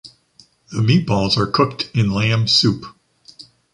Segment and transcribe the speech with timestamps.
[0.71, 2.85] The meatballs are cooked in lamb soup.